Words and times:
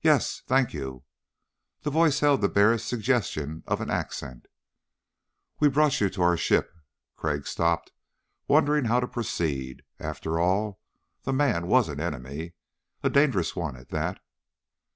"Yes, 0.00 0.42
thank 0.46 0.72
you." 0.72 1.02
The 1.82 1.90
voice 1.90 2.20
held 2.20 2.40
the 2.40 2.48
barest 2.48 2.86
suggestion 2.86 3.64
of 3.66 3.80
an 3.80 3.90
accent. 3.90 4.46
"We 5.58 5.68
brought 5.68 6.00
you 6.00 6.08
to 6.08 6.22
our 6.22 6.36
ship..." 6.36 6.70
Crag 7.16 7.48
stopped, 7.48 7.90
wondering 8.46 8.84
how 8.84 9.00
to 9.00 9.08
proceed. 9.08 9.82
After 9.98 10.38
all 10.38 10.78
the 11.22 11.32
man 11.32 11.66
was 11.66 11.88
an 11.88 11.98
enemy. 11.98 12.54
A 13.02 13.10
dangerous 13.10 13.56
one 13.56 13.74
at 13.74 13.88
that. 13.88 14.20